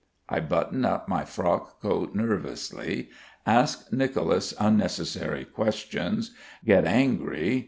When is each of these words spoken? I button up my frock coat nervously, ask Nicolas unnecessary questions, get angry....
I 0.27 0.39
button 0.39 0.83
up 0.83 1.07
my 1.07 1.25
frock 1.25 1.79
coat 1.79 2.15
nervously, 2.15 3.09
ask 3.45 3.93
Nicolas 3.93 4.51
unnecessary 4.59 5.45
questions, 5.45 6.31
get 6.65 6.85
angry.... 6.85 7.59